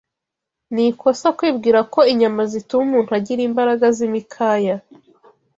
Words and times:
Ni 0.73 0.83
ikosa 0.91 1.27
kwibwira 1.37 1.79
ko 1.93 1.99
inyama 2.11 2.43
zituma 2.51 2.81
umuntu 2.87 3.11
agira 3.19 3.41
imbaraga 3.49 3.85
z’imikaya 3.97 4.75